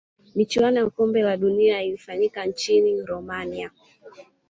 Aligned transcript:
michuano 0.35 0.79
ya 0.79 0.89
kombe 0.89 1.21
la 1.21 1.37
dunia 1.37 1.73
ya 1.73 1.81
ilifanyika 1.83 2.45
nchini 2.45 3.01
romania 3.05 3.71